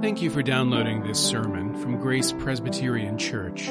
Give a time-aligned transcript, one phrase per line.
[0.00, 3.68] Thank you for downloading this sermon from Grace Presbyterian Church.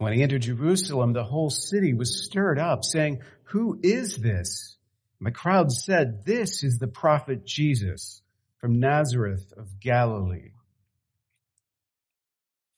[0.00, 4.78] When he entered Jerusalem, the whole city was stirred up, saying, Who is this?
[5.18, 8.22] And the crowd said, This is the prophet Jesus
[8.60, 10.52] from Nazareth of Galilee.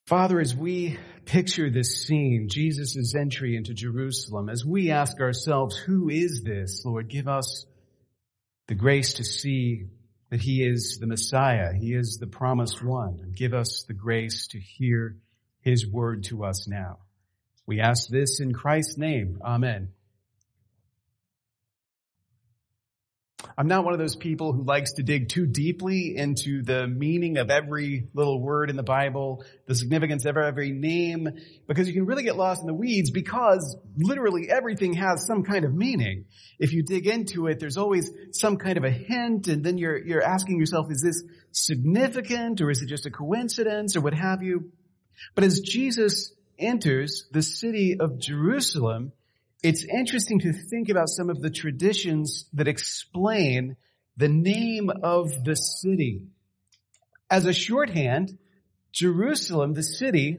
[0.08, 6.10] Father, as we picture this scene, Jesus' entry into Jerusalem, as we ask ourselves, who
[6.10, 6.84] is this?
[6.84, 7.66] Lord, give us
[8.66, 9.84] the grace to see
[10.30, 11.72] that he is the Messiah.
[11.72, 13.20] He is the promised one.
[13.22, 15.18] And give us the grace to hear
[15.60, 16.98] his word to us now.
[17.66, 19.38] We ask this in Christ's name.
[19.44, 19.88] Amen.
[23.56, 27.36] I'm not one of those people who likes to dig too deeply into the meaning
[27.36, 31.28] of every little word in the Bible, the significance of every name,
[31.68, 35.64] because you can really get lost in the weeds because literally everything has some kind
[35.64, 36.24] of meaning.
[36.58, 39.98] If you dig into it, there's always some kind of a hint and then you're,
[39.98, 44.42] you're asking yourself, is this significant or is it just a coincidence or what have
[44.42, 44.73] you?
[45.34, 49.12] But as Jesus enters the city of Jerusalem,
[49.62, 53.77] it's interesting to think about some of the traditions that explain
[54.17, 56.27] the name of the city.
[57.30, 58.39] As a shorthand,
[58.92, 60.39] Jerusalem, the city,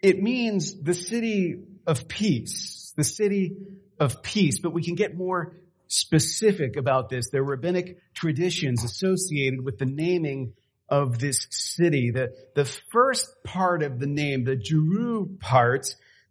[0.00, 1.56] it means the city
[1.86, 3.56] of peace, the city
[3.98, 5.56] of peace, but we can get more
[5.88, 7.30] specific about this.
[7.30, 10.54] There are rabbinic traditions associated with the naming
[10.94, 12.12] of this city.
[12.12, 15.86] The, the first part of the name, the Jeru part,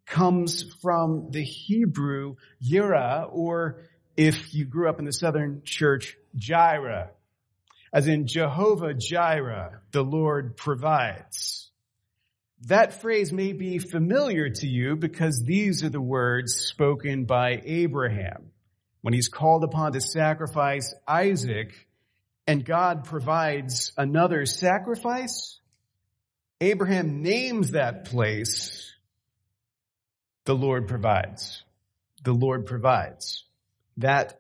[0.06, 2.36] comes from the Hebrew
[2.66, 3.82] Yira, or
[4.16, 7.10] if you grew up in the Southern Church, Jireh,
[7.92, 11.70] as in Jehovah Jireh, the Lord provides.
[12.68, 18.52] That phrase may be familiar to you because these are the words spoken by Abraham
[19.02, 21.74] when he's called upon to sacrifice Isaac
[22.48, 25.60] and God provides another sacrifice.
[26.60, 28.94] Abraham names that place
[30.46, 31.64] the Lord provides.
[32.24, 33.46] The Lord provides.
[33.98, 34.40] That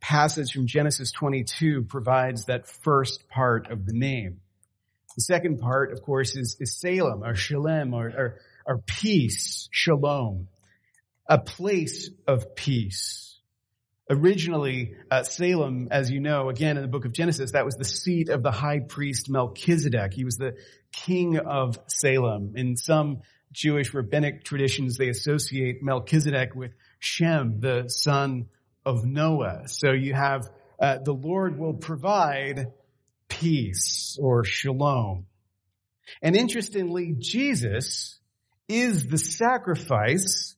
[0.00, 4.40] passage from Genesis 22 provides that first part of the name.
[5.16, 10.48] The second part, of course, is, is Salem or Shalem or, or, or peace, shalom,
[11.26, 13.31] a place of peace.
[14.12, 17.84] Originally, uh, Salem, as you know, again in the book of Genesis, that was the
[17.86, 20.12] seat of the high priest Melchizedek.
[20.12, 20.54] He was the
[20.92, 22.52] king of Salem.
[22.54, 23.22] In some
[23.52, 28.50] Jewish rabbinic traditions, they associate Melchizedek with Shem, the son
[28.84, 29.62] of Noah.
[29.68, 32.66] So you have uh, the Lord will provide
[33.28, 35.24] peace or shalom.
[36.20, 38.18] And interestingly, Jesus
[38.68, 40.54] is the sacrifice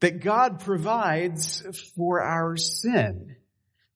[0.00, 1.62] that God provides
[1.96, 3.36] for our sin.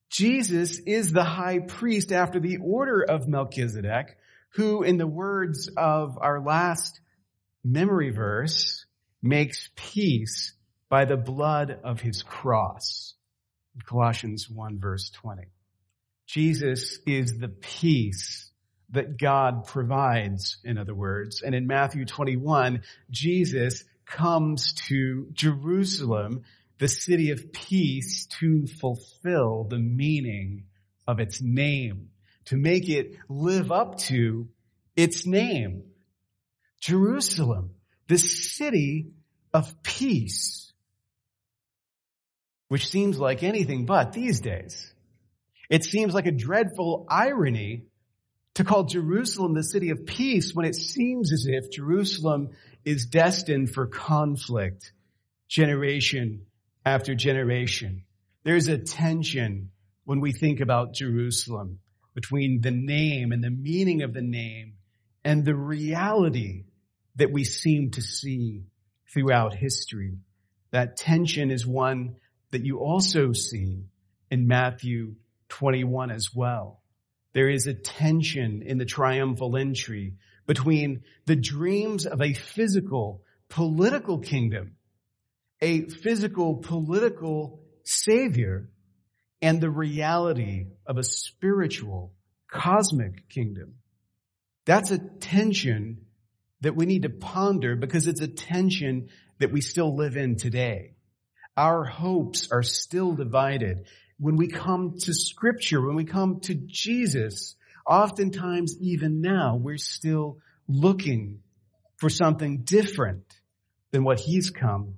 [0.09, 4.17] Jesus is the high priest after the order of Melchizedek,
[4.55, 7.01] who in the words of our last
[7.63, 8.85] memory verse
[9.23, 10.55] makes peace
[10.89, 13.15] by the blood of his cross.
[13.85, 15.45] Colossians 1 verse 20.
[16.27, 18.51] Jesus is the peace
[18.91, 21.43] that God provides, in other words.
[21.43, 26.43] And in Matthew 21, Jesus comes to Jerusalem,
[26.79, 30.65] the city of peace, to fulfill the meaning
[31.07, 32.11] of its name,
[32.47, 34.49] to make it live up to
[34.97, 35.85] its name.
[36.81, 37.71] Jerusalem,
[38.09, 39.13] the city
[39.55, 40.73] of peace.
[42.69, 44.95] which seems like anything but these days.
[45.69, 47.87] It seems like a dreadful irony
[48.55, 52.51] to call Jerusalem the city of peace when it seems as if Jerusalem
[52.85, 54.93] is destined for conflict
[55.49, 56.47] generation
[56.85, 58.05] after generation.
[58.45, 59.71] There's a tension
[60.05, 61.79] when we think about Jerusalem
[62.15, 64.75] between the name and the meaning of the name
[65.25, 66.65] and the reality
[67.17, 68.65] that we seem to see
[69.13, 70.19] throughout history.
[70.71, 72.17] That tension is one
[72.51, 73.85] that you also see
[74.31, 75.15] in Matthew
[75.49, 76.80] 21 as well.
[77.33, 80.15] There is a tension in the triumphal entry
[80.47, 84.77] between the dreams of a physical, political kingdom,
[85.61, 88.69] a physical, political savior,
[89.43, 92.13] and the reality of a spiritual,
[92.49, 93.75] cosmic kingdom.
[94.65, 96.07] That's a tension
[96.61, 100.95] that we need to ponder because it's a tension that we still live in today.
[101.57, 103.87] Our hopes are still divided.
[104.21, 107.57] When we come to scripture, when we come to Jesus,
[107.87, 110.39] oftentimes even now, we're still
[110.69, 111.41] looking
[111.97, 113.25] for something different
[113.93, 114.97] than what he's come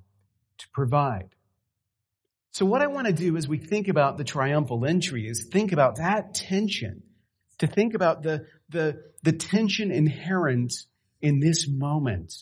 [0.57, 1.29] to provide.
[2.51, 5.71] So what I want to do as we think about the triumphal entry is think
[5.71, 7.01] about that tension,
[7.59, 10.73] to think about the, the, the tension inherent
[11.21, 12.33] in this moment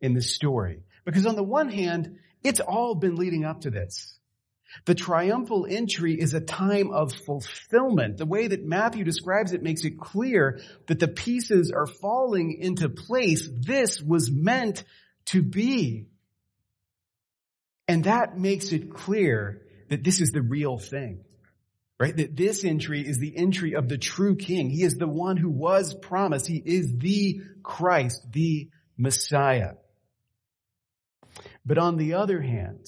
[0.00, 0.82] in the story.
[1.04, 4.15] Because on the one hand, it's all been leading up to this.
[4.84, 8.18] The triumphal entry is a time of fulfillment.
[8.18, 12.88] The way that Matthew describes it makes it clear that the pieces are falling into
[12.88, 13.48] place.
[13.52, 14.84] This was meant
[15.26, 16.06] to be.
[17.88, 21.24] And that makes it clear that this is the real thing.
[21.98, 22.14] Right?
[22.14, 24.68] That this entry is the entry of the true king.
[24.68, 26.46] He is the one who was promised.
[26.46, 28.68] He is the Christ, the
[28.98, 29.72] Messiah.
[31.64, 32.86] But on the other hand,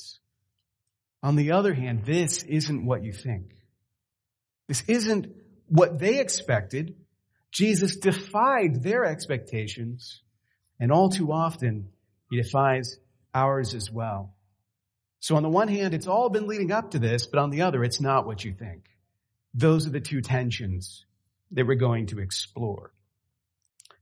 [1.23, 3.55] on the other hand, this isn't what you think.
[4.69, 5.35] This isn't
[5.67, 6.97] what they expected.
[7.51, 10.23] Jesus defied their expectations,
[10.79, 11.89] and all too often,
[12.31, 12.99] he defies
[13.35, 14.35] ours as well.
[15.21, 17.63] So on the one hand, it's all been leading up to this, but on the
[17.63, 18.85] other, it's not what you think.
[19.55, 21.05] Those are the two tensions
[21.53, 22.93] that we're going to explore.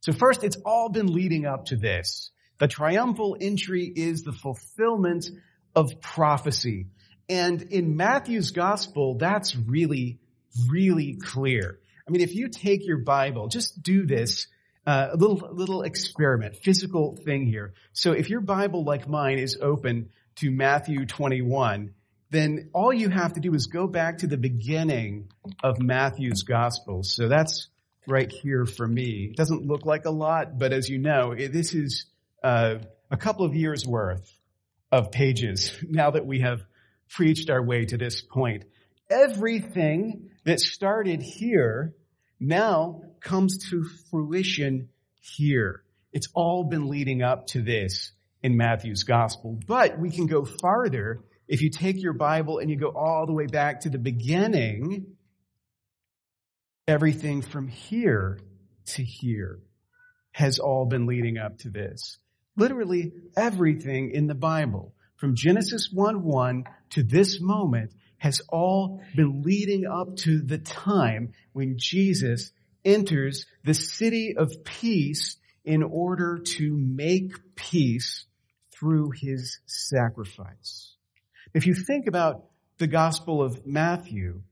[0.00, 2.30] So first, it's all been leading up to this.
[2.58, 5.30] The triumphal entry is the fulfillment
[5.74, 6.86] of prophecy.
[7.28, 10.18] And in Matthew's gospel, that's really,
[10.68, 11.78] really clear.
[12.06, 14.46] I mean, if you take your Bible, just do this,
[14.86, 17.74] uh, a little, little experiment, physical thing here.
[17.92, 21.94] So if your Bible, like mine, is open to Matthew 21,
[22.30, 25.28] then all you have to do is go back to the beginning
[25.64, 27.02] of Matthew's gospel.
[27.02, 27.68] So that's
[28.06, 29.28] right here for me.
[29.30, 32.06] It doesn't look like a lot, but as you know, it, this is
[32.42, 32.76] uh,
[33.10, 34.30] a couple of years worth
[34.92, 36.64] of pages now that we have
[37.10, 38.64] preached our way to this point.
[39.10, 41.94] Everything that started here
[42.40, 44.88] now comes to fruition
[45.20, 45.82] here.
[46.12, 48.12] It's all been leading up to this
[48.42, 49.58] in Matthew's gospel.
[49.66, 53.32] But we can go farther if you take your Bible and you go all the
[53.32, 55.06] way back to the beginning,
[56.88, 58.40] everything from here
[58.86, 59.60] to here
[60.32, 62.18] has all been leading up to this.
[62.56, 69.86] Literally everything in the Bible, from Genesis 1-1 to this moment, has all been leading
[69.86, 72.52] up to the time when Jesus
[72.84, 78.24] enters the city of peace in order to make peace
[78.72, 80.94] through his sacrifice.
[81.52, 82.44] If you think about
[82.78, 84.42] the Gospel of Matthew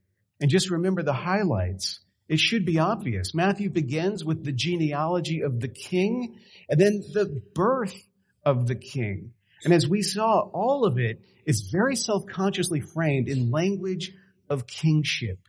[0.41, 3.33] and just remember the highlights, it should be obvious.
[3.33, 7.95] Matthew begins with the genealogy of the king and then the birth
[8.43, 9.31] of the king.
[9.65, 14.13] And as we saw, all of it is very self-consciously framed in language
[14.49, 15.39] of kingship.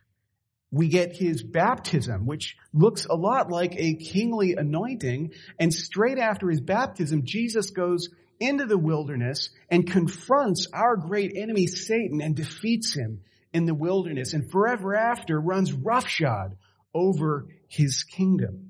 [0.73, 5.33] We get his baptism, which looks a lot like a kingly anointing.
[5.61, 8.09] And straight after his baptism, Jesus goes
[8.41, 13.21] into the wilderness and confronts our great enemy Satan and defeats him
[13.53, 16.57] in the wilderness and forever after runs roughshod
[16.93, 18.66] over his kingdom.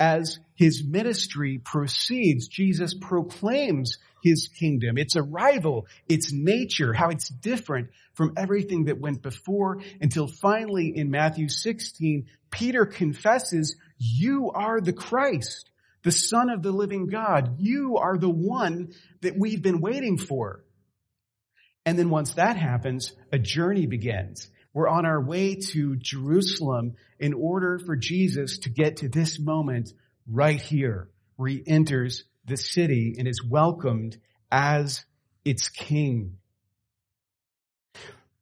[0.00, 7.90] As his ministry proceeds, Jesus proclaims his kingdom, its arrival, its nature, how it's different
[8.14, 14.92] from everything that went before until finally in Matthew 16, Peter confesses, you are the
[14.92, 15.70] Christ
[16.02, 17.56] the son of the living God.
[17.58, 20.64] You are the one that we've been waiting for.
[21.84, 24.50] And then once that happens, a journey begins.
[24.78, 29.92] We're on our way to Jerusalem in order for Jesus to get to this moment
[30.30, 34.18] right here where he enters the city and is welcomed
[34.52, 35.04] as
[35.44, 36.36] its king.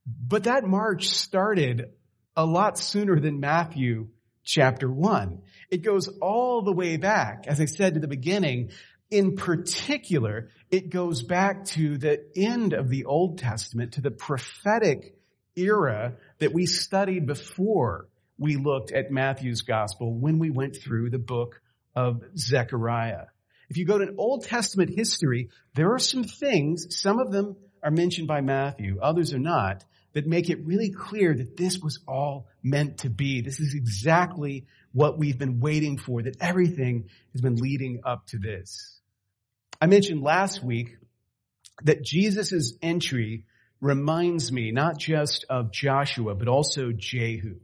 [0.06, 1.92] But that march started
[2.36, 4.08] a lot sooner than Matthew
[4.44, 5.40] chapter 1.
[5.70, 8.72] It goes all the way back, as I said at the beginning.
[9.10, 15.14] In particular, it goes back to the end of the Old Testament, to the prophetic
[15.56, 18.08] era that we studied before
[18.38, 21.60] we looked at Matthew's gospel when we went through the book
[21.94, 23.26] of Zechariah.
[23.68, 27.56] If you go to an Old Testament history, there are some things, some of them
[27.82, 31.98] are mentioned by Matthew, others are not, that make it really clear that this was
[32.06, 33.40] all meant to be.
[33.40, 38.38] This is exactly what we've been waiting for, that everything has been leading up to
[38.38, 38.98] this.
[39.80, 40.96] I mentioned last week
[41.82, 43.44] that Jesus' entry
[43.80, 47.56] reminds me not just of Joshua, but also Jehu.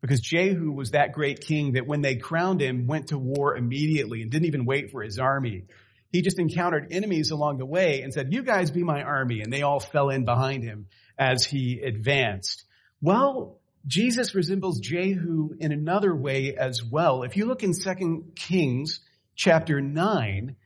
[0.00, 4.22] Because Jehu was that great king that when they crowned him, went to war immediately
[4.22, 5.64] and didn't even wait for his army.
[6.12, 9.40] He just encountered enemies along the way and said, you guys be my army.
[9.40, 10.86] And they all fell in behind him
[11.18, 12.64] as he advanced.
[13.00, 17.24] Well, Jesus resembles Jehu in another way as well.
[17.24, 19.00] If you look in 2 Kings
[19.34, 20.56] chapter 9,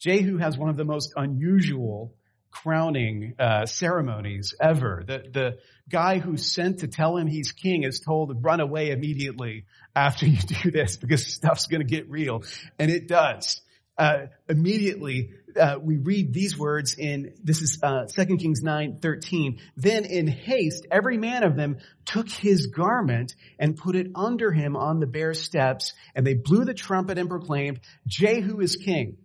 [0.00, 2.14] Jehu has one of the most unusual
[2.50, 5.02] crowning uh, ceremonies ever.
[5.06, 8.90] The the guy who's sent to tell him he's king is told to run away
[8.90, 9.64] immediately
[9.94, 12.42] after you do this because stuff's going to get real,
[12.78, 13.60] and it does.
[13.96, 19.58] Uh, immediately, uh, we read these words in this is uh, 2 Kings nine thirteen.
[19.76, 24.76] Then in haste, every man of them took his garment and put it under him
[24.76, 29.16] on the bare steps, and they blew the trumpet and proclaimed, "Jehu is king."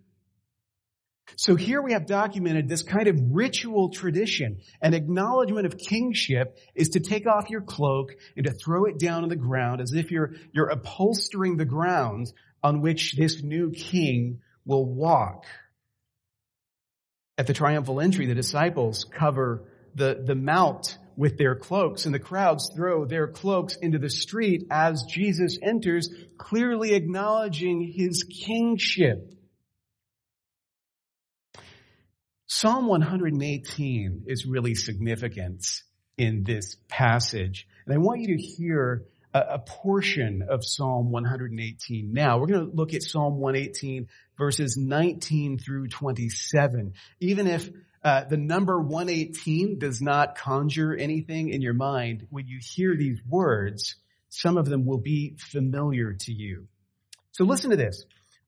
[1.36, 4.60] So here we have documented this kind of ritual tradition.
[4.82, 9.24] An acknowledgement of kingship is to take off your cloak and to throw it down
[9.24, 14.42] on the ground as if you're, you're upholstering the ground on which this new king
[14.66, 15.46] will walk.
[17.38, 19.66] At the triumphal entry, the disciples cover
[19.96, 24.68] the, the mount with their cloaks and the crowds throw their cloaks into the street
[24.72, 29.30] as Jesus enters, clearly acknowledging his kingship.
[32.56, 35.66] Psalm 118 is really significant
[36.20, 37.68] in this passage.
[37.88, 42.38] And I want you to hear a, a portion of Psalm 118 now.
[42.38, 44.08] We're going to look at Psalm 118
[44.38, 46.94] verses 19 through 27.
[47.20, 47.72] Even if
[48.04, 53.20] uh, the number 118 does not conjure anything in your mind, when you hear these
[53.28, 53.96] words,
[54.30, 56.68] some of them will be familiar to you.
[57.32, 58.06] So listen to this.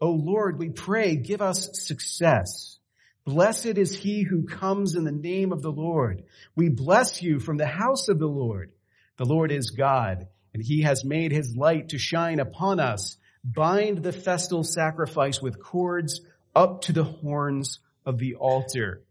[0.00, 2.78] O Lord, we pray, give us success.
[3.24, 6.24] Blessed is he who comes in the name of the Lord.
[6.54, 8.72] We bless you from the house of the Lord.
[9.16, 13.16] The Lord is God, and he has made his light to shine upon us.
[13.42, 16.20] Bind the festal sacrifice with cords
[16.54, 19.02] up to the horns of the altar.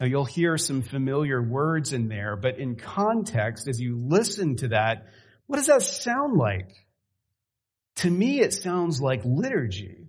[0.00, 4.68] Now you'll hear some familiar words in there, but in context, as you listen to
[4.68, 5.06] that,
[5.46, 6.70] what does that sound like?
[8.00, 10.08] To me, it sounds like liturgy.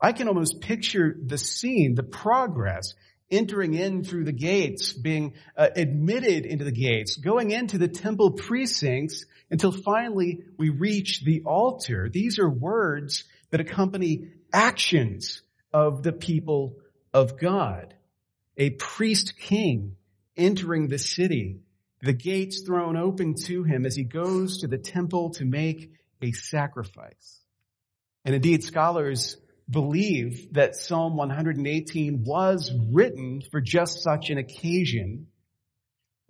[0.00, 2.94] I can almost picture the scene, the progress,
[3.30, 8.30] entering in through the gates, being uh, admitted into the gates, going into the temple
[8.30, 12.08] precincts until finally we reach the altar.
[12.08, 15.42] These are words that accompany actions
[15.74, 16.76] of the people
[17.12, 17.92] of God.
[18.56, 19.96] A priest king
[20.38, 21.60] entering the city,
[22.00, 25.92] the gates thrown open to him as he goes to the temple to make
[26.22, 27.40] a sacrifice.
[28.24, 29.36] And indeed, scholars
[29.70, 35.28] believe that Psalm 118 was written for just such an occasion.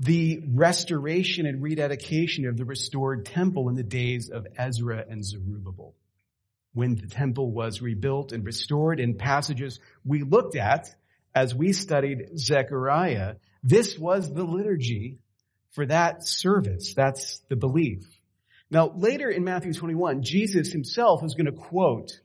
[0.01, 5.95] The restoration and rededication of the restored temple in the days of Ezra and Zerubbabel.
[6.73, 10.95] When the temple was rebuilt and restored in passages we looked at
[11.35, 15.19] as we studied Zechariah, this was the liturgy
[15.73, 16.95] for that service.
[16.95, 18.05] That's the belief.
[18.71, 22.21] Now, later in Matthew 21, Jesus himself is going to quote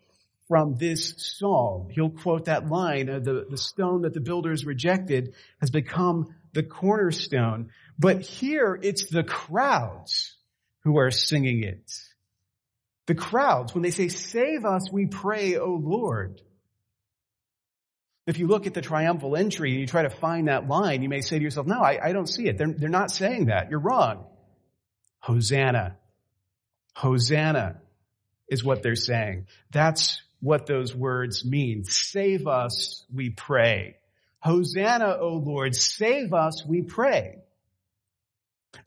[0.48, 1.88] from this psalm.
[1.90, 7.70] He'll quote that line, the, the stone that the builders rejected has become the cornerstone.
[7.98, 10.36] But here it's the crowds
[10.84, 11.92] who are singing it.
[13.06, 16.42] The crowds, when they say, save us, we pray, O Lord.
[18.26, 21.10] If you look at the triumphal entry and you try to find that line, you
[21.10, 22.58] may say to yourself, no, I, I don't see it.
[22.58, 23.70] They're, they're not saying that.
[23.70, 24.26] You're wrong.
[25.20, 25.98] Hosanna.
[26.96, 27.82] Hosanna
[28.48, 29.48] is what they're saying.
[29.72, 31.86] That's what those words mean.
[31.86, 33.96] Save us, we pray.
[34.40, 37.38] Hosanna, O Lord, save us, we pray.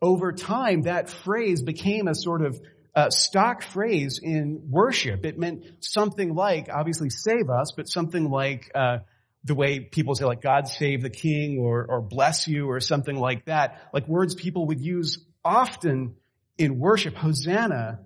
[0.03, 2.61] Over time, that phrase became a sort of
[2.95, 5.25] uh, stock phrase in worship.
[5.25, 8.99] It meant something like, obviously, save us, but something like uh,
[9.45, 13.17] the way people say, like, God save the king or, or bless you or something
[13.17, 13.81] like that.
[13.95, 16.17] Like words people would use often
[16.59, 17.15] in worship.
[17.15, 18.01] Hosanna,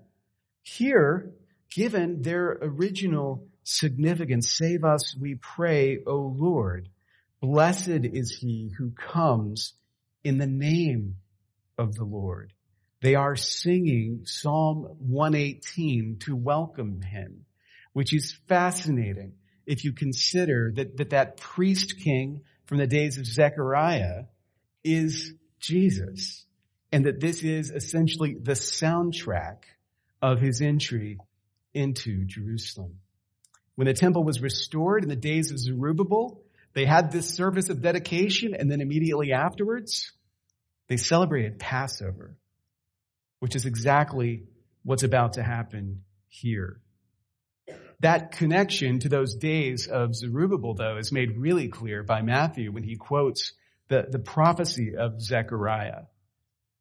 [0.63, 1.33] here,
[1.71, 6.89] given their original significance, save us, we pray, O Lord.
[7.41, 9.75] Blessed is he who comes
[10.25, 11.17] in the name
[11.79, 12.53] of the Lord.
[13.01, 17.47] They are singing Psalm 118 to welcome him,
[17.95, 19.33] which is fascinating
[19.67, 24.25] if you consider that that, that priest king from the days of Zechariah
[24.85, 26.45] is Jesus
[26.93, 29.59] and that this is essentially the soundtrack
[30.21, 31.19] of his entry
[31.73, 32.99] into Jerusalem.
[33.77, 36.43] When the temple was restored in the days of Zerubbabel,
[36.75, 40.13] they had this service of dedication and then immediately afterwards,
[40.89, 42.37] they celebrated Passover,
[43.39, 44.45] which is exactly
[44.83, 46.81] what's about to happen here.
[48.01, 52.83] That connection to those days of Zerubbabel, though, is made really clear by Matthew when
[52.83, 53.53] he quotes
[53.89, 56.05] the, the prophecy of Zechariah.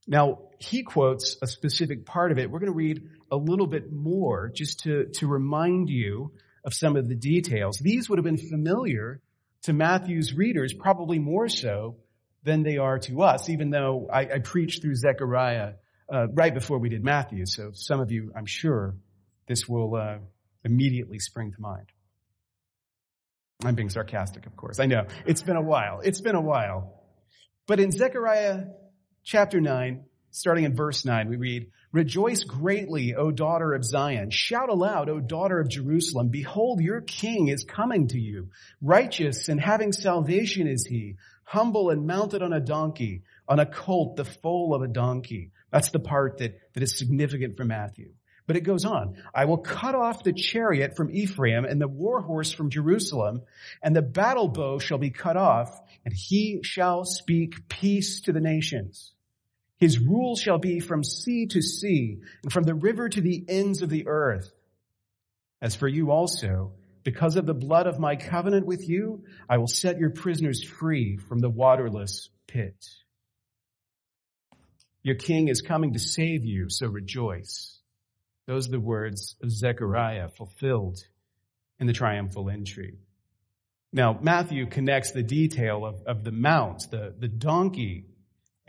[0.10, 2.50] Now, he quotes a specific part of it.
[2.50, 6.34] We're going to read a little bit more just to, to remind you
[6.66, 7.78] of some of the details.
[7.78, 9.22] These would have been familiar
[9.64, 11.98] to Matthew's readers, probably more so
[12.44, 15.74] than they are to us, even though I, I preached through Zechariah
[16.12, 17.46] uh, right before we did Matthew.
[17.46, 18.96] So some of you, I'm sure,
[19.48, 20.18] this will uh,
[20.66, 21.86] immediately spring to mind.
[23.64, 24.80] I'm being sarcastic, of course.
[24.80, 25.06] I know.
[25.28, 26.00] It's been a while.
[26.04, 27.04] It's been a while.
[27.68, 28.64] But in Zechariah
[29.30, 34.32] chapter 9, starting in verse 9, we read, Rejoice greatly, O daughter of Zion.
[34.32, 36.30] Shout aloud, O daughter of Jerusalem.
[36.30, 38.50] Behold, your king is coming to you.
[38.82, 41.18] Righteous and having salvation is he.
[41.44, 45.52] Humble and mounted on a donkey, on a colt, the foal of a donkey.
[45.72, 48.14] That's the part that, that is significant for Matthew.
[48.48, 49.16] But it goes on.
[49.32, 53.44] I will cut off the chariot from Ephraim and the war horse from Jerusalem,
[53.84, 55.70] and the battle bow shall be cut off,
[56.04, 59.14] and he shall speak peace to the nations.
[59.80, 63.82] His rule shall be from sea to sea and from the river to the ends
[63.82, 64.52] of the earth.
[65.62, 69.68] As for you also, because of the blood of my covenant with you, I will
[69.68, 72.76] set your prisoners free from the waterless pit.
[75.02, 77.80] Your king is coming to save you, so rejoice.
[78.48, 80.98] Those are the words of Zechariah fulfilled
[81.80, 82.98] in the triumphal entry.
[83.94, 88.06] Now, Matthew connects the detail of, of the mount, the, the donkey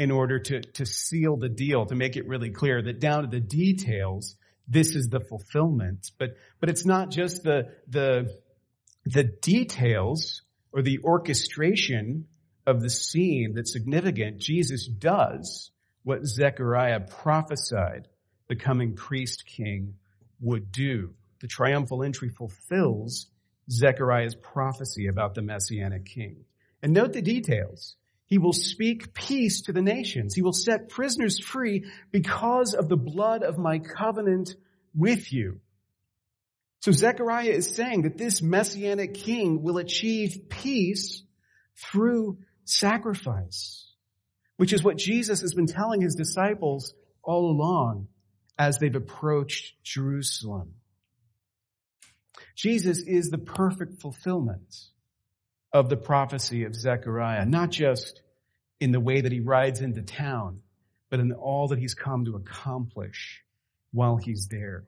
[0.01, 3.29] in order to, to seal the deal, to make it really clear that down to
[3.29, 4.35] the details,
[4.67, 6.11] this is the fulfillment.
[6.19, 8.35] But, but it's not just the, the,
[9.05, 10.41] the details
[10.73, 12.29] or the orchestration
[12.67, 14.39] of the scene that's significant.
[14.39, 15.71] Jesus does
[16.03, 18.09] what Zechariah prophesied
[18.49, 19.97] the coming priest king
[20.41, 21.13] would do.
[21.43, 23.27] The triumphal entry fulfills
[23.71, 26.47] Zechariah's prophecy about the messianic king.
[26.83, 27.97] And note the details.
[28.31, 30.35] He will speak peace to the nations.
[30.35, 34.55] He will set prisoners free because of the blood of my covenant
[34.95, 35.59] with you.
[36.81, 41.25] So Zechariah is saying that this messianic king will achieve peace
[41.77, 43.93] through sacrifice,
[44.57, 48.07] which is what Jesus has been telling his disciples all along
[48.57, 50.75] as they've approached Jerusalem.
[52.55, 54.73] Jesus is the perfect fulfillment
[55.73, 58.23] of the prophecy of Zechariah, not just
[58.81, 60.61] in the way that he rides into town,
[61.11, 63.43] but in all that he's come to accomplish
[63.93, 64.85] while he's there.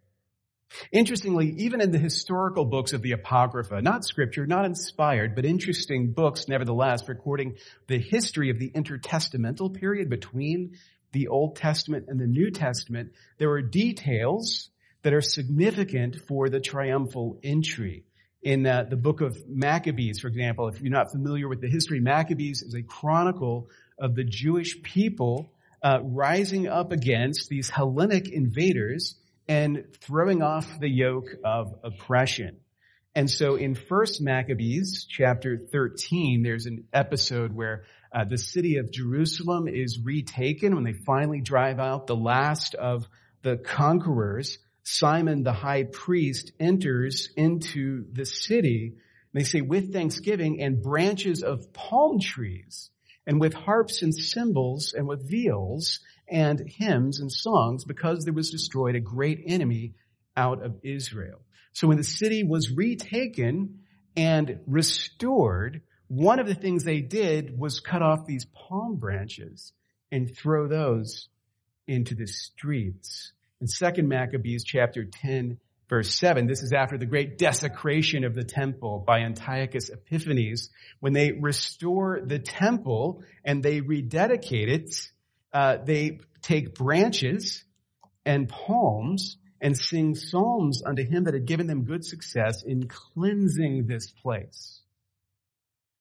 [0.91, 6.13] Interestingly, even in the historical books of the Apocrypha, not scripture, not inspired, but interesting
[6.13, 7.57] books nevertheless, recording
[7.89, 10.79] the history of the intertestamental period between
[11.13, 14.71] the Old Testament and the New Testament, there are details
[15.03, 18.05] that are significant for the triumphal entry
[18.43, 22.01] in uh, the book of Maccabees, for example, if you're not familiar with the history,
[22.01, 25.53] Maccabees is a chronicle of the Jewish people
[25.83, 29.17] uh, rising up against these Hellenic invaders
[29.49, 32.59] and throwing off the yoke of oppression.
[33.15, 38.91] And so in First Maccabees chapter 13, there's an episode where uh, the city of
[38.91, 43.07] Jerusalem is retaken when they finally drive out the last of
[43.43, 48.95] the conquerors Simon the high priest enters into the city
[49.33, 52.91] they say with thanksgiving and branches of palm trees
[53.27, 58.51] and with harps and cymbals and with viols and hymns and songs because there was
[58.51, 59.95] destroyed a great enemy
[60.37, 61.41] out of Israel.
[61.73, 63.81] So when the city was retaken
[64.17, 69.73] and restored, one of the things they did was cut off these palm branches
[70.11, 71.29] and throw those
[71.87, 73.33] into the streets.
[73.63, 75.57] In 2 Maccabees chapter 10
[75.89, 80.69] verse 7, this is after the great desecration of the temple by Antiochus Epiphanes.
[80.99, 84.97] When they restore the temple and they rededicate it,
[85.53, 87.63] uh, they take branches
[88.27, 93.87] and palms and sing psalms unto him that had given them good success in cleansing
[93.87, 94.81] this place.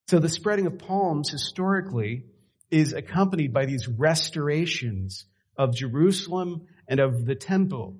[0.07, 2.25] So the spreading of palms historically
[2.71, 7.95] is accompanied by these restorations of Jerusalem and of the temple.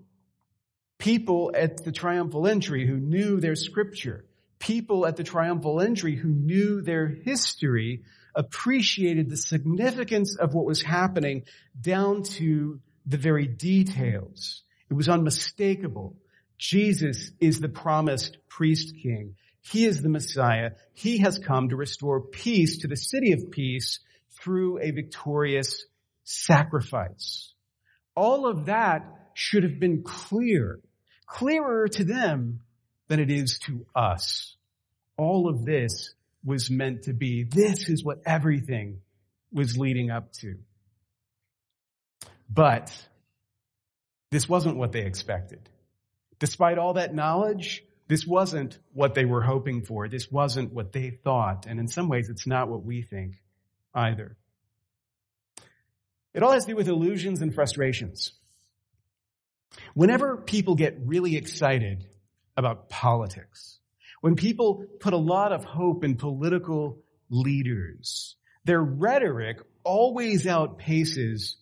[1.00, 4.26] People at the triumphal entry who knew their scripture,
[4.60, 8.04] people at the triumphal entry who knew their history
[8.36, 11.44] appreciated the significance of what was happening
[11.80, 14.62] down to the very details.
[14.90, 16.18] It was unmistakable.
[16.58, 19.36] Jesus is the promised priest king.
[19.62, 20.72] He is the Messiah.
[20.94, 24.02] He has come to restore peace to the city of peace
[24.42, 25.86] through a victorious
[26.26, 27.51] sacrifice.
[28.16, 30.80] All of that should have been clear,
[31.26, 32.62] clearer to them
[33.08, 34.56] than it is to us.
[35.18, 37.44] All of this was meant to be.
[37.44, 39.02] This is what everything
[39.52, 40.58] was leading up to.
[42.50, 42.92] But
[44.32, 45.70] this wasn't what they expected.
[46.40, 50.08] Despite all that knowledge, this wasn't what they were hoping for.
[50.08, 51.66] This wasn't what they thought.
[51.68, 53.36] And in some ways, it's not what we think
[53.94, 54.36] either.
[56.34, 58.32] It all has to do with illusions and frustrations.
[59.94, 62.08] Whenever people get really excited
[62.56, 63.80] about politics,
[64.22, 71.56] when people put a lot of hope in political leaders, their rhetoric always outpaces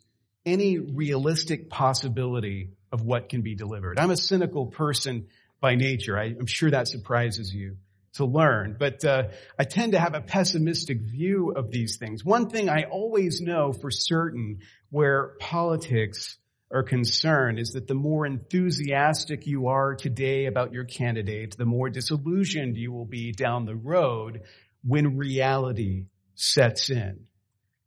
[0.46, 4.00] any realistic possibility of what can be delivered.
[4.00, 5.28] I'm a cynical person
[5.62, 6.18] by nature.
[6.18, 7.78] I, am sure that surprises you
[8.14, 9.24] to learn, but uh,
[9.58, 12.26] I tend to have a pessimistic view of these things.
[12.26, 16.38] One thing I always know for certain where politics
[16.72, 21.90] are concerned is that the more enthusiastic you are today about your candidate, the more
[21.90, 24.42] disillusioned you will be down the road
[24.84, 27.26] when reality sets in.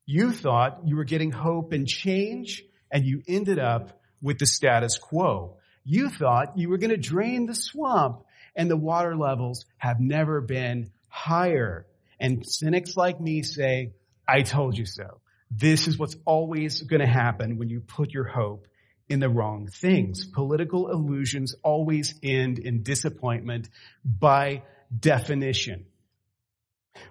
[0.05, 4.99] You thought you were getting hope and change, and you ended up with the status
[4.99, 5.59] quo.
[5.85, 8.25] You thought you were going to drain the swamp,
[8.55, 11.87] and the water levels have never been higher.
[12.21, 13.93] And cynics like me say,
[14.27, 15.21] I told you so.
[15.51, 18.67] This is what's always going to happen when you put your hope
[19.09, 20.25] in the wrong things.
[20.25, 23.69] Political illusions always end in disappointment
[24.05, 24.63] by
[24.99, 25.87] definition.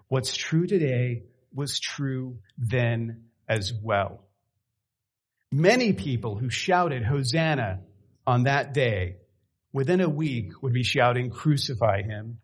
[0.07, 1.23] What's true today
[1.53, 4.21] was true then as well.
[5.51, 7.81] Many people who shouted Hosanna
[8.25, 9.17] on that day
[9.73, 12.39] within a week would be shouting crucify him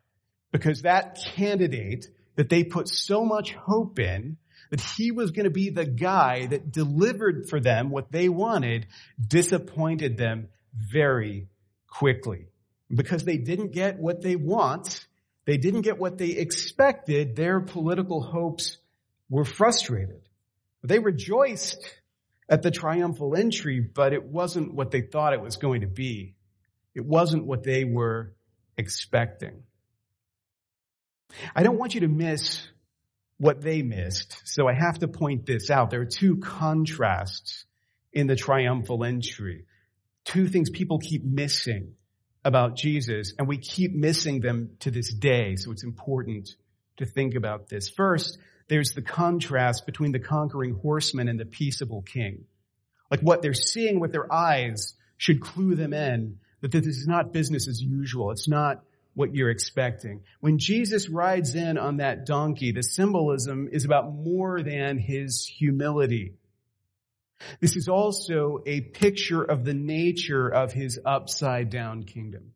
[0.51, 4.37] because that candidate that they put so much hope in
[4.69, 8.87] that he was going to be the guy that delivered for them what they wanted
[9.25, 11.47] disappointed them very
[11.87, 12.47] quickly.
[12.93, 15.05] Because they didn't get what they want,
[15.45, 18.77] they didn't get what they expected, their political hopes
[19.29, 20.21] were frustrated.
[20.83, 21.83] They rejoiced
[22.49, 26.36] at the triumphal entry, but it wasn't what they thought it was going to be.
[26.97, 28.33] It wasn't what they were
[28.75, 29.61] expecting.
[31.55, 32.67] I don't want you to miss
[33.37, 35.91] what they missed, so I have to point this out.
[35.91, 37.65] There are two contrasts
[38.11, 39.65] in the triumphal entry.
[40.25, 41.93] Two things people keep missing
[42.43, 46.49] about Jesus, and we keep missing them to this day, so it's important
[46.97, 47.89] to think about this.
[47.89, 52.45] First, there's the contrast between the conquering horseman and the peaceable king.
[53.11, 57.33] Like what they're seeing with their eyes should clue them in that this is not
[57.33, 58.31] business as usual.
[58.31, 60.21] It's not what you're expecting.
[60.41, 66.33] When Jesus rides in on that donkey, the symbolism is about more than his humility.
[67.59, 72.53] This is also a picture of the nature of his upside down kingdom.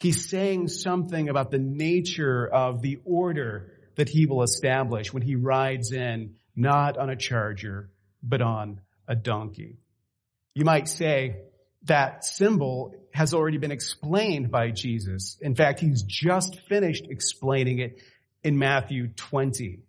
[0.00, 5.34] He's saying something about the nature of the order that he will establish when he
[5.34, 7.90] rides in, not on a charger,
[8.22, 9.78] but on a donkey.
[10.54, 11.36] You might say
[11.84, 15.38] that symbol has already been explained by Jesus.
[15.40, 18.00] In fact, he's just finished explaining it
[18.42, 19.80] in Matthew 20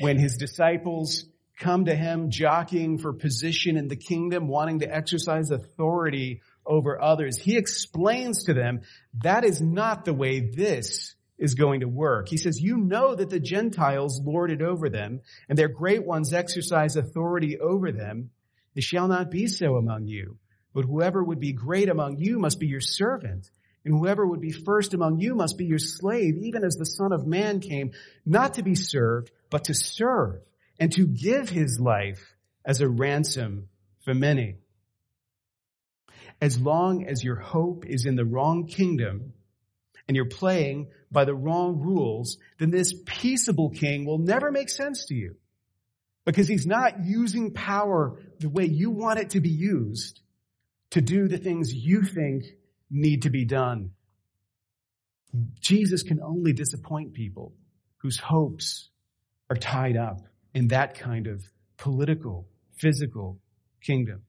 [0.00, 1.26] when his disciples
[1.58, 7.36] come to him jockeying for position in the kingdom, wanting to exercise authority over others.
[7.38, 8.80] He explains to them
[9.22, 12.28] that is not the way this is going to work.
[12.28, 16.32] He says, you know that the Gentiles lord it over them and their great ones
[16.32, 18.30] exercise authority over them.
[18.74, 20.36] It shall not be so among you,
[20.72, 23.50] but whoever would be great among you must be your servant.
[23.84, 27.12] And whoever would be first among you must be your slave, even as the son
[27.12, 27.92] of man came,
[28.26, 30.40] not to be served, but to serve
[30.78, 33.68] and to give his life as a ransom
[34.04, 34.56] for many.
[36.40, 39.32] As long as your hope is in the wrong kingdom
[40.06, 45.06] and you're playing by the wrong rules, then this peaceable king will never make sense
[45.06, 45.36] to you
[46.24, 50.19] because he's not using power the way you want it to be used
[50.90, 52.44] to do the things you think
[52.90, 53.92] need to be done.
[55.60, 57.54] Jesus can only disappoint people
[57.98, 58.90] whose hopes
[59.48, 60.18] are tied up
[60.54, 61.44] in that kind of
[61.76, 62.48] political,
[62.78, 63.38] physical
[63.82, 64.22] kingdom.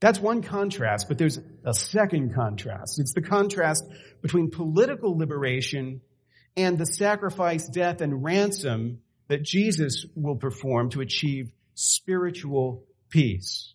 [0.00, 2.98] That's one contrast, but there's a second contrast.
[2.98, 3.84] It's the contrast
[4.22, 6.00] between political liberation
[6.56, 13.74] and the sacrifice, death, and ransom that Jesus will perform to achieve spiritual peace.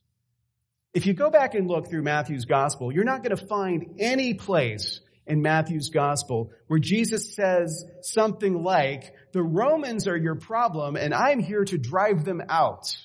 [0.95, 4.33] If you go back and look through Matthew's gospel, you're not going to find any
[4.33, 11.13] place in Matthew's gospel where Jesus says something like, the Romans are your problem and
[11.13, 12.95] I'm here to drive them out.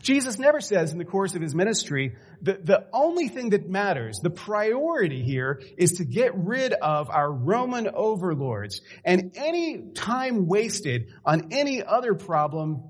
[0.00, 4.20] Jesus never says in the course of his ministry that the only thing that matters,
[4.20, 11.08] the priority here is to get rid of our Roman overlords and any time wasted
[11.24, 12.84] on any other problem,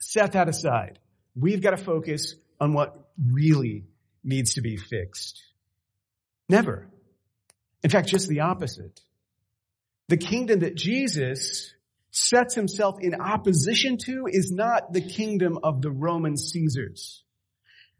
[0.00, 0.98] set that aside.
[1.36, 3.84] We've got to focus on what really
[4.22, 5.42] needs to be fixed.
[6.48, 6.88] Never.
[7.82, 9.00] In fact, just the opposite.
[10.08, 11.72] The kingdom that Jesus
[12.10, 17.22] sets himself in opposition to is not the kingdom of the Roman Caesars.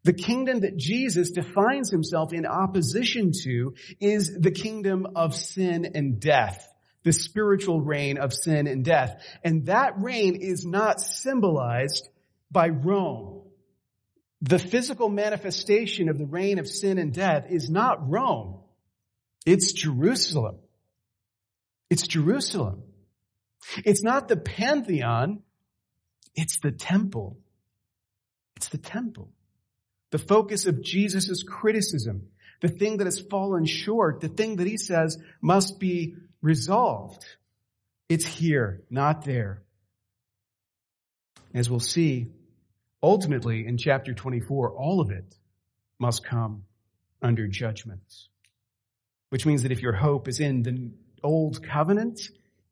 [0.02, 6.18] The kingdom that Jesus defines himself in opposition to is the kingdom of sin and
[6.18, 6.66] death,
[7.04, 9.22] the spiritual reign of sin and death.
[9.44, 12.08] And that reign is not symbolized
[12.50, 13.42] by Rome.
[14.42, 18.60] The physical manifestation of the reign of sin and death is not Rome.
[19.44, 20.56] It's Jerusalem.
[21.90, 22.82] It's Jerusalem.
[23.84, 25.42] It's not the pantheon.
[26.34, 27.38] It's the temple.
[28.56, 29.30] It's the temple.
[30.10, 32.28] The focus of Jesus' criticism,
[32.60, 37.24] the thing that has fallen short, the thing that he says must be resolved.
[38.08, 39.62] It's here, not there.
[41.54, 42.28] As we'll see,
[43.02, 45.36] ultimately in chapter 24, all of it
[45.98, 46.64] must come
[47.22, 48.02] under judgment.
[49.28, 50.90] Which means that if your hope is in the
[51.22, 52.20] old covenant,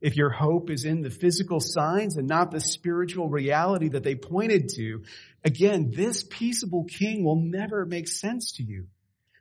[0.00, 4.14] if your hope is in the physical signs and not the spiritual reality that they
[4.14, 5.02] pointed to,
[5.44, 8.86] again, this peaceable king will never make sense to you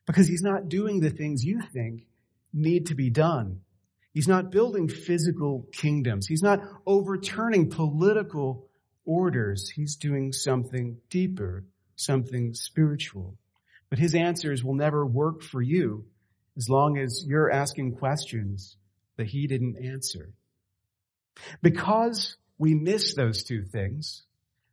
[0.05, 2.05] because he's not doing the things you think
[2.53, 3.61] need to be done.
[4.13, 6.25] He's not building physical kingdoms.
[6.27, 8.66] He's not overturning political
[9.07, 9.69] orders.
[9.69, 11.63] He's doing something deeper,
[11.95, 13.37] something spiritual.
[13.89, 16.05] But his answers will never work for you
[16.57, 18.75] as long as you're asking questions
[19.15, 20.29] that he didn't answer.
[21.61, 24.23] Because we miss those two things,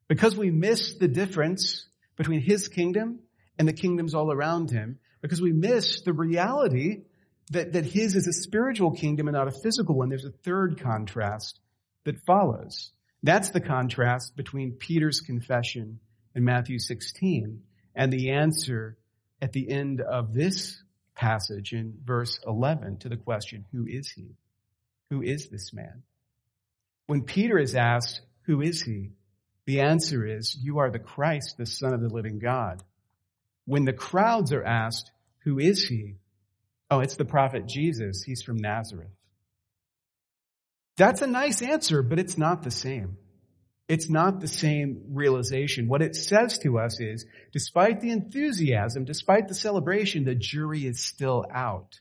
[0.09, 3.21] because we miss the difference between his kingdom
[3.59, 7.03] and the kingdoms all around him, because we miss the reality
[7.51, 10.81] that, that his is a spiritual kingdom and not a physical one, there's a third
[10.81, 11.61] contrast
[12.05, 12.91] that follows.
[13.25, 15.99] That's the contrast between Peter's confession
[16.35, 17.63] in Matthew 16
[17.95, 18.99] and the answer
[19.41, 20.83] at the end of this
[21.15, 24.37] passage in verse 11 to the question, who is he?
[25.09, 26.03] Who is this man?
[27.07, 29.13] When Peter is asked, who is he?
[29.65, 32.83] The answer is, you are the Christ, the son of the living God.
[33.65, 35.11] When the crowds are asked,
[35.45, 36.17] who is he?
[36.91, 38.23] Oh, it's the prophet Jesus.
[38.23, 39.09] He's from Nazareth.
[40.97, 43.17] That's a nice answer, but it's not the same.
[43.89, 45.89] It's not the same realization.
[45.89, 51.05] What it says to us is, despite the enthusiasm, despite the celebration, the jury is
[51.05, 52.01] still out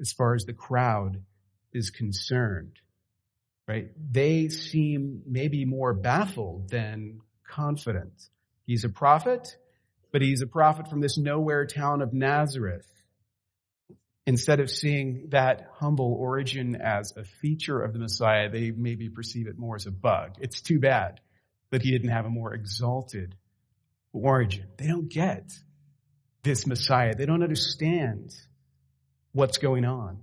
[0.00, 1.22] as far as the crowd
[1.72, 2.78] is concerned
[3.66, 3.88] right?
[4.10, 8.28] They seem maybe more baffled than confident.
[8.66, 9.56] He's a prophet,
[10.12, 12.86] but he's a prophet from this nowhere town of Nazareth.
[14.26, 19.46] Instead of seeing that humble origin as a feature of the Messiah, they maybe perceive
[19.46, 20.36] it more as a bug.
[20.40, 21.20] It's too bad
[21.70, 23.36] that he didn't have a more exalted
[24.12, 24.66] origin.
[24.78, 25.50] They don't get
[26.42, 27.14] this Messiah.
[27.14, 28.32] They don't understand
[29.32, 30.22] what's going on.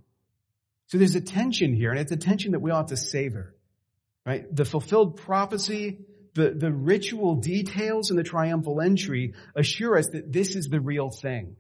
[0.88, 3.56] So there's a tension here, and it's a tension that we ought to savor.
[4.26, 4.44] Right?
[4.54, 6.00] The fulfilled prophecy,
[6.34, 11.10] the, the ritual details and the triumphal entry assure us that this is the real
[11.10, 11.56] thing.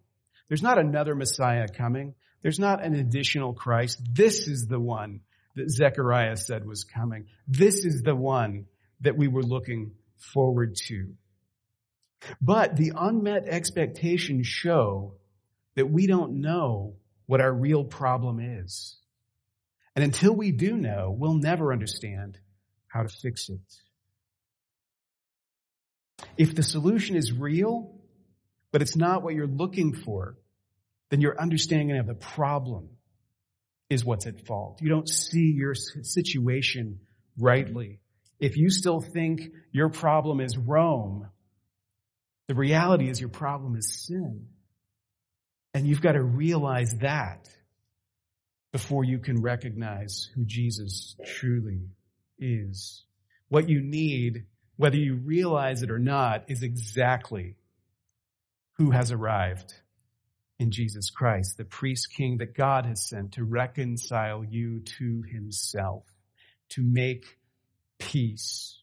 [0.47, 2.13] There's not another Messiah coming.
[2.41, 4.01] There's not an additional Christ.
[4.11, 5.21] This is the one
[5.55, 7.27] that Zechariah said was coming.
[7.47, 8.65] This is the one
[9.01, 9.91] that we were looking
[10.33, 11.13] forward to.
[12.41, 15.15] But the unmet expectations show
[15.75, 18.97] that we don't know what our real problem is.
[19.95, 22.37] And until we do know, we'll never understand
[22.87, 23.59] how to fix it.
[26.37, 27.95] If the solution is real,
[28.71, 30.37] but it's not what you're looking for,
[31.11, 32.89] then your understanding of the problem
[33.89, 34.81] is what's at fault.
[34.81, 37.01] You don't see your situation
[37.37, 37.99] rightly.
[38.39, 39.41] If you still think
[39.73, 41.29] your problem is Rome,
[42.47, 44.47] the reality is your problem is sin.
[45.73, 47.49] And you've got to realize that
[48.71, 51.89] before you can recognize who Jesus truly
[52.39, 53.03] is.
[53.49, 54.45] What you need,
[54.77, 57.57] whether you realize it or not, is exactly
[58.77, 59.73] who has arrived
[60.61, 66.03] in Jesus Christ, the priest king that God has sent to reconcile you to himself,
[66.69, 67.25] to make
[67.97, 68.79] peace.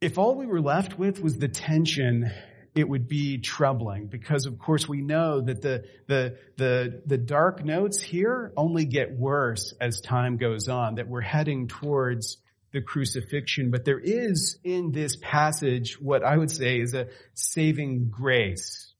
[0.00, 2.28] If all we were left with was the tension
[2.74, 7.64] it would be troubling because of course we know that the, the, the, the dark
[7.64, 12.38] notes here only get worse as time goes on, that we're heading towards
[12.72, 13.70] the crucifixion.
[13.70, 18.93] But there is in this passage what I would say is a saving grace.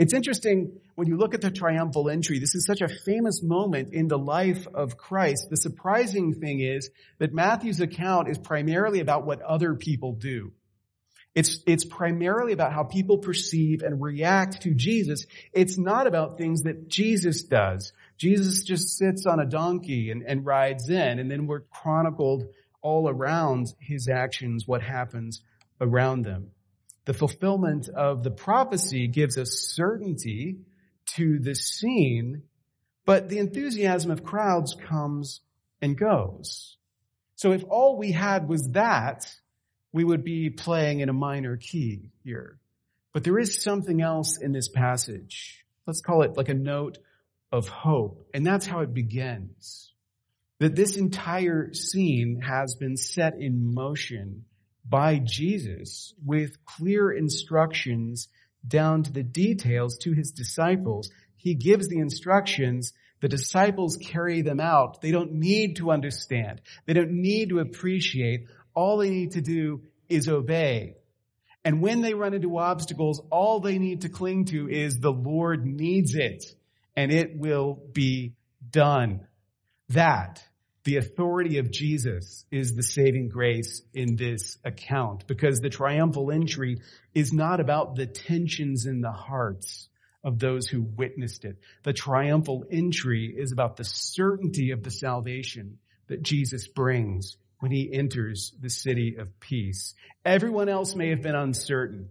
[0.00, 3.92] It's interesting when you look at the triumphal entry, this is such a famous moment
[3.92, 5.48] in the life of Christ.
[5.50, 10.52] The surprising thing is that Matthew's account is primarily about what other people do.
[11.34, 15.26] It's, it's primarily about how people perceive and react to Jesus.
[15.52, 17.92] It's not about things that Jesus does.
[18.16, 22.44] Jesus just sits on a donkey and, and rides in, and then we're chronicled
[22.80, 25.42] all around his actions, what happens
[25.78, 26.52] around them.
[27.10, 30.58] The fulfillment of the prophecy gives us certainty
[31.16, 32.44] to the scene,
[33.04, 35.40] but the enthusiasm of crowds comes
[35.82, 36.76] and goes.
[37.34, 39.28] So if all we had was that,
[39.92, 42.60] we would be playing in a minor key here.
[43.12, 45.66] But there is something else in this passage.
[45.88, 46.98] Let's call it like a note
[47.50, 48.24] of hope.
[48.32, 49.92] And that's how it begins.
[50.60, 54.44] That this entire scene has been set in motion
[54.88, 58.28] by Jesus with clear instructions
[58.66, 61.10] down to the details to his disciples.
[61.36, 62.92] He gives the instructions.
[63.20, 65.00] The disciples carry them out.
[65.00, 66.60] They don't need to understand.
[66.86, 68.46] They don't need to appreciate.
[68.74, 70.96] All they need to do is obey.
[71.64, 75.66] And when they run into obstacles, all they need to cling to is the Lord
[75.66, 76.44] needs it
[76.96, 78.34] and it will be
[78.70, 79.26] done.
[79.90, 80.42] That,
[80.84, 86.80] the authority of Jesus is the saving grace in this account because the triumphal entry
[87.14, 89.88] is not about the tensions in the hearts
[90.24, 91.58] of those who witnessed it.
[91.82, 97.90] The triumphal entry is about the certainty of the salvation that Jesus brings when he
[97.92, 99.94] enters the city of peace.
[100.24, 102.08] Everyone else may have been uncertain.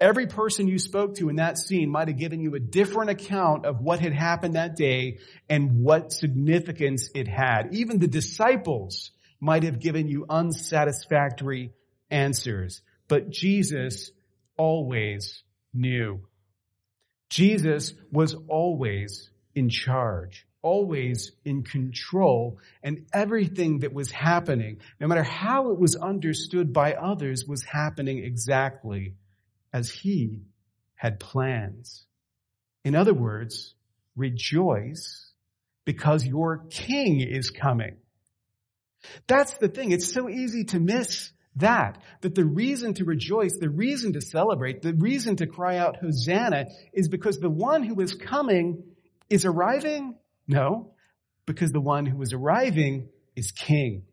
[0.00, 3.66] Every person you spoke to in that scene might have given you a different account
[3.66, 7.74] of what had happened that day and what significance it had.
[7.74, 11.72] Even the disciples might have given you unsatisfactory
[12.10, 12.80] answers.
[13.08, 14.12] But Jesus
[14.56, 15.42] always
[15.74, 16.20] knew.
[17.28, 25.22] Jesus was always in charge always in control and everything that was happening, no matter
[25.22, 29.14] how it was understood by others, was happening exactly
[29.72, 30.42] as he
[30.94, 32.04] had plans.
[32.84, 33.74] In other words,
[34.16, 35.32] rejoice
[35.84, 37.96] because your king is coming.
[39.26, 39.92] That's the thing.
[39.92, 42.02] It's so easy to miss that.
[42.22, 46.66] That the reason to rejoice, the reason to celebrate, the reason to cry out Hosanna
[46.92, 48.82] is because the one who is coming
[49.30, 50.16] is arriving
[50.48, 50.94] no,
[51.44, 54.04] because the one who is arriving is king.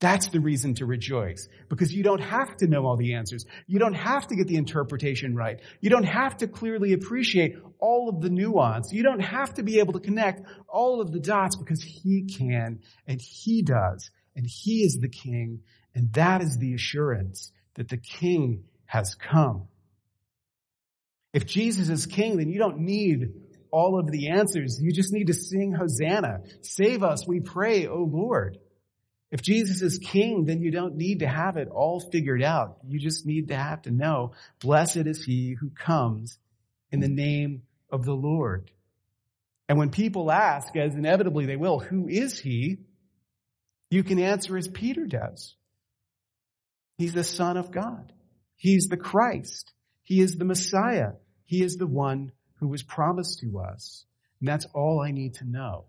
[0.00, 1.48] That's the reason to rejoice.
[1.68, 3.44] Because you don't have to know all the answers.
[3.66, 5.60] You don't have to get the interpretation right.
[5.80, 8.92] You don't have to clearly appreciate all of the nuance.
[8.92, 12.80] You don't have to be able to connect all of the dots because he can
[13.06, 14.10] and he does.
[14.36, 15.62] And he is the king.
[15.94, 19.66] And that is the assurance that the king has come.
[21.32, 23.32] If Jesus is king, then you don't need
[23.72, 24.78] all of the answers.
[24.80, 26.42] You just need to sing Hosanna.
[26.62, 28.58] Save us, we pray, O Lord.
[29.30, 32.78] If Jesus is king, then you don't need to have it all figured out.
[32.86, 36.38] You just need to have to know, blessed is he who comes
[36.90, 38.70] in the name of the Lord.
[39.68, 42.78] And when people ask, as inevitably they will, who is he?
[43.90, 45.54] You can answer as Peter does.
[46.96, 48.12] He's the son of God.
[48.56, 49.72] He's the Christ.
[50.04, 51.12] He is the Messiah.
[51.44, 54.04] He is the one who was promised to us.
[54.40, 55.84] And that's all I need to know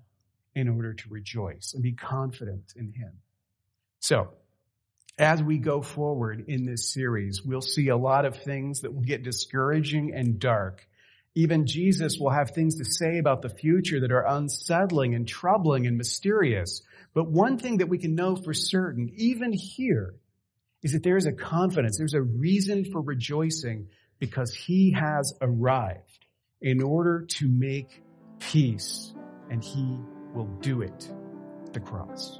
[0.56, 3.14] in order to rejoice and be confident in him.
[4.00, 4.30] So,
[5.18, 9.02] as we go forward in this series, we'll see a lot of things that will
[9.02, 10.88] get discouraging and dark.
[11.36, 15.88] Even Jesus will have things to say about the future that are unsettling and troubling
[15.88, 16.82] and mysterious.
[17.14, 20.16] But one thing that we can know for certain, even here,
[20.84, 23.90] is that there is a confidence, there's a reason for rejoicing
[24.20, 26.26] because he has arrived
[26.62, 28.02] in order to make
[28.40, 29.14] peace
[29.50, 30.00] and he
[30.34, 31.10] will do it
[31.74, 32.40] the cross.